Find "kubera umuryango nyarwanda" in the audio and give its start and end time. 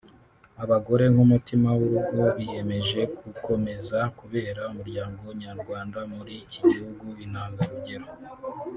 4.19-5.99